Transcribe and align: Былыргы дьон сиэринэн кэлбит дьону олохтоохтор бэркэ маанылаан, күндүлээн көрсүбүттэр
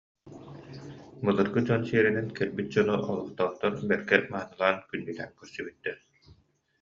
Былыргы 1.23 1.59
дьон 1.67 1.81
сиэринэн 1.87 2.27
кэлбит 2.37 2.67
дьону 2.71 2.93
олохтоохтор 3.09 3.73
бэркэ 3.87 4.17
маанылаан, 4.31 4.77
күндүлээн 4.89 5.31
көрсүбүттэр 5.39 5.97